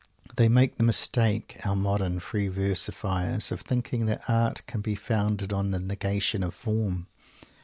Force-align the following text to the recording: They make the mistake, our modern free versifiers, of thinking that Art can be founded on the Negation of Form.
They 0.35 0.49
make 0.49 0.77
the 0.77 0.83
mistake, 0.83 1.59
our 1.63 1.75
modern 1.75 2.19
free 2.21 2.47
versifiers, 2.49 3.51
of 3.51 3.61
thinking 3.61 4.07
that 4.07 4.27
Art 4.27 4.63
can 4.65 4.81
be 4.81 4.95
founded 4.95 5.53
on 5.53 5.69
the 5.69 5.79
Negation 5.79 6.41
of 6.41 6.55
Form. 6.55 7.05